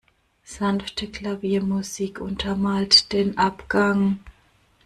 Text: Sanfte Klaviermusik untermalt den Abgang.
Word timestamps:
Sanfte 0.43 1.11
Klaviermusik 1.11 2.21
untermalt 2.21 3.13
den 3.13 3.37
Abgang. 3.37 4.17